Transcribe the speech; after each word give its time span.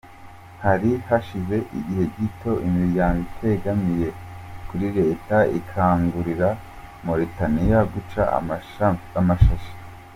Hari 0.63 0.91
hashize 1.07 1.55
igihe 1.79 2.03
gito, 2.15 2.51
imiryango 2.67 3.19
itegamiye 3.29 4.07
kuri 4.67 4.87
Leta 4.97 5.37
ikangurira 5.59 6.49
Mauritania 7.05 7.77
guca 7.91 8.21
amashashi. 9.19 9.71